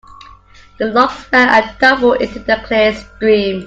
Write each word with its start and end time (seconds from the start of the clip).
The 0.79 0.85
logs 0.87 1.25
fell 1.25 1.47
and 1.47 1.79
tumbled 1.79 2.21
into 2.23 2.39
the 2.39 2.59
clear 2.65 2.95
stream. 2.95 3.59